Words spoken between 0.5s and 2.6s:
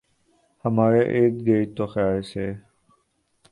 ہمارے اردگرد تو خیر سے